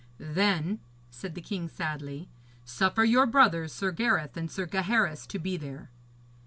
[0.19, 0.79] 'Then,'
[1.11, 2.27] said the king sadly,
[2.65, 5.91] 'suffer your brothers, Sir Gareth and Sir Gaheris, to be there.'